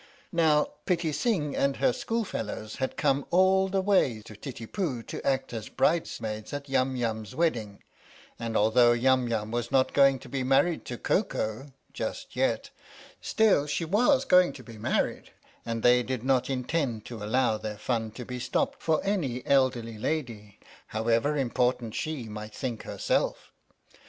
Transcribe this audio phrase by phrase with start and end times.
[0.31, 5.23] Now Pitti Sing and her school fellows had come all, the way to Titipu to
[5.23, 7.83] act as brides maids at Yum Yum's wedding,
[8.39, 12.71] and although Yum Yum was not go ing to be married to Koko (just yet)
[13.21, 15.29] still she was going to be married,
[15.67, 19.99] and they did not intend to allow their fun to be stopped for any elderly
[19.99, 23.51] lady, however important she might think herself.